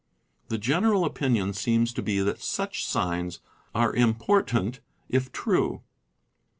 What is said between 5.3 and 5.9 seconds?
true."